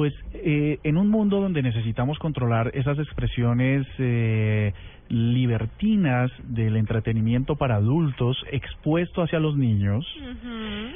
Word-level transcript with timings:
pues 0.00 0.14
eh, 0.32 0.78
en 0.82 0.96
un 0.96 1.10
mundo 1.10 1.42
donde 1.42 1.60
necesitamos 1.60 2.18
controlar 2.18 2.70
esas 2.72 2.98
expresiones 2.98 3.86
eh, 3.98 4.72
libertinas 5.10 6.30
del 6.42 6.78
entretenimiento 6.78 7.56
para 7.56 7.74
adultos 7.74 8.42
expuesto 8.50 9.20
hacia 9.20 9.38
los 9.40 9.58
niños, 9.58 10.06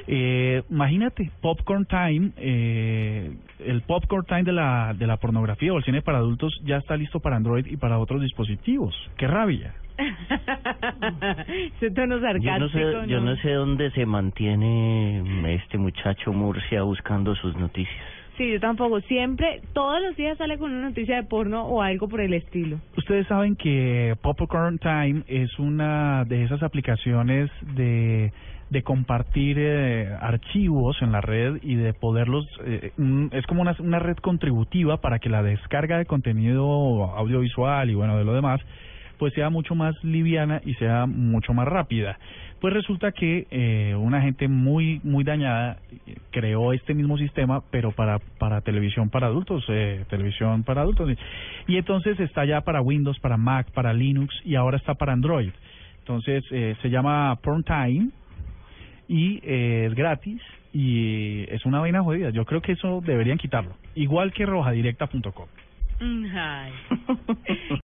eh, 0.06 0.62
imagínate, 0.70 1.30
Popcorn 1.42 1.84
Time, 1.84 2.32
el 2.38 3.82
Popcorn 3.82 4.24
Time 4.24 4.44
de 4.44 4.52
la, 4.52 4.94
de 4.98 5.06
la 5.06 5.18
pornografía 5.18 5.74
o 5.74 5.76
el 5.76 5.84
cine 5.84 6.00
para 6.00 6.16
adultos 6.16 6.58
ya 6.64 6.78
está 6.78 6.96
listo 6.96 7.20
para 7.20 7.36
Android 7.36 7.66
y 7.66 7.76
para 7.76 7.98
otros 7.98 8.22
dispositivos. 8.22 8.94
¡Qué 9.18 9.26
rabia! 9.26 9.74
Ese 11.76 11.90
tono 11.90 12.20
sarcástico, 12.22 12.46
yo 12.46 12.58
no 12.58 12.68
sé, 13.02 13.10
yo 13.10 13.20
no 13.20 13.36
sé 13.36 13.52
dónde 13.52 13.90
se 13.90 14.06
mantiene 14.06 15.54
este 15.56 15.76
muchacho 15.76 16.32
Murcia 16.32 16.82
buscando 16.84 17.34
sus 17.36 17.54
noticias. 17.54 18.23
Sí, 18.36 18.50
yo 18.52 18.60
tampoco. 18.60 19.00
Siempre, 19.02 19.60
todos 19.72 20.02
los 20.02 20.16
días 20.16 20.36
sale 20.38 20.58
con 20.58 20.72
una 20.72 20.88
noticia 20.88 21.16
de 21.16 21.22
porno 21.22 21.66
o 21.66 21.82
algo 21.82 22.08
por 22.08 22.20
el 22.20 22.34
estilo. 22.34 22.80
Ustedes 22.96 23.26
saben 23.28 23.54
que 23.54 24.16
Popcorn 24.22 24.78
Time 24.78 25.22
es 25.28 25.56
una 25.58 26.24
de 26.24 26.44
esas 26.44 26.62
aplicaciones 26.62 27.50
de 27.76 28.32
de 28.70 28.82
compartir 28.82 29.56
eh, 29.58 30.08
archivos 30.20 31.00
en 31.02 31.12
la 31.12 31.20
red 31.20 31.58
y 31.62 31.76
de 31.76 31.92
poderlos 31.92 32.46
eh, 32.64 32.92
es 33.32 33.46
como 33.46 33.60
una, 33.60 33.76
una 33.78 33.98
red 33.98 34.16
contributiva 34.16 35.00
para 35.00 35.18
que 35.18 35.28
la 35.28 35.42
descarga 35.42 35.98
de 35.98 36.06
contenido 36.06 36.64
audiovisual 37.14 37.90
y 37.90 37.94
bueno 37.94 38.16
de 38.16 38.24
lo 38.24 38.32
demás 38.32 38.60
pues 39.18 39.32
sea 39.34 39.50
mucho 39.50 39.74
más 39.74 39.94
liviana 40.02 40.60
y 40.64 40.74
sea 40.74 41.06
mucho 41.06 41.54
más 41.54 41.68
rápida. 41.68 42.18
Pues 42.60 42.74
resulta 42.74 43.12
que 43.12 43.46
eh, 43.50 43.94
una 43.94 44.20
gente 44.22 44.48
muy 44.48 45.00
muy 45.04 45.24
dañada 45.24 45.78
creó 46.34 46.72
este 46.72 46.94
mismo 46.94 47.16
sistema, 47.16 47.62
pero 47.70 47.92
para 47.92 48.18
para 48.18 48.60
televisión 48.60 49.08
para 49.08 49.28
adultos, 49.28 49.64
eh, 49.68 50.04
televisión 50.10 50.64
para 50.64 50.82
adultos. 50.82 51.08
Y 51.68 51.76
entonces 51.76 52.18
está 52.18 52.44
ya 52.44 52.62
para 52.62 52.82
Windows, 52.82 53.20
para 53.20 53.36
Mac, 53.36 53.70
para 53.70 53.92
Linux 53.92 54.34
y 54.44 54.56
ahora 54.56 54.76
está 54.76 54.94
para 54.94 55.12
Android. 55.12 55.52
Entonces 56.00 56.42
eh, 56.50 56.74
se 56.82 56.90
llama 56.90 57.36
Porn 57.36 57.62
Time 57.62 58.08
y 59.06 59.38
eh, 59.44 59.86
es 59.88 59.94
gratis 59.94 60.42
y 60.72 61.44
es 61.54 61.64
una 61.66 61.78
vaina 61.78 62.02
jodida. 62.02 62.30
Yo 62.30 62.44
creo 62.44 62.60
que 62.60 62.72
eso 62.72 63.00
deberían 63.06 63.38
quitarlo. 63.38 63.76
Igual 63.94 64.32
que 64.32 64.44
rojadirecta.com. 64.44 65.46